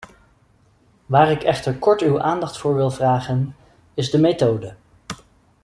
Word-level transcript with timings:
Waar 1.05 1.31
ik 1.31 1.43
echter 1.43 1.73
kort 1.77 2.01
uw 2.01 2.21
aandacht 2.21 2.57
voor 2.57 2.75
wil 2.75 2.89
vragen, 2.91 3.55
is 3.93 4.09
de 4.09 4.19
methode. 4.19 4.75